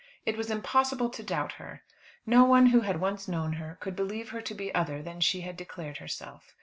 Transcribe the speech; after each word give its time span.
It 0.25 0.35
was 0.35 0.49
impossible 0.49 1.11
to 1.11 1.21
doubt 1.21 1.51
her. 1.61 1.83
No 2.25 2.43
one 2.43 2.65
who 2.65 2.81
had 2.81 2.99
once 2.99 3.27
known 3.27 3.53
her 3.53 3.77
could 3.79 3.95
believe 3.95 4.29
her 4.29 4.41
to 4.41 4.55
be 4.55 4.73
other 4.73 5.03
than 5.03 5.21
she 5.21 5.41
had 5.41 5.55
declared 5.55 5.97
herself. 5.97 6.55